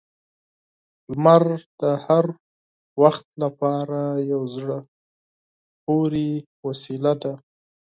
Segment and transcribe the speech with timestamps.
[1.11, 1.43] •لمر
[1.79, 2.25] د هر
[3.01, 3.99] وخت لپاره
[4.31, 4.77] یو زړه
[5.83, 6.27] پورې
[6.65, 7.33] وسیله ده.